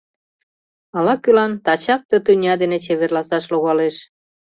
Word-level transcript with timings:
Ала-кӧлан 0.97 1.51
тачак 1.65 2.01
ты 2.09 2.15
тӱня 2.25 2.53
дене 2.61 2.77
чеверласаш 2.85 3.43
логалеш. 3.53 3.95